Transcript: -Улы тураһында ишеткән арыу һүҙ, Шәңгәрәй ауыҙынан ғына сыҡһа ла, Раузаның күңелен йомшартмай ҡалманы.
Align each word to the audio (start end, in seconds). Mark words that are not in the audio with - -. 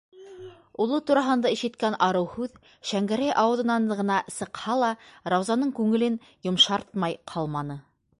-Улы 0.85 0.99
тураһында 1.09 1.49
ишеткән 1.55 1.97
арыу 2.05 2.25
һүҙ, 2.31 2.55
Шәңгәрәй 2.91 3.35
ауыҙынан 3.41 3.85
ғына 3.99 4.15
сыҡһа 4.37 4.79
ла, 4.85 4.89
Раузаның 5.35 5.75
күңелен 5.81 6.17
йомшартмай 6.49 7.21
ҡалманы. 7.35 7.79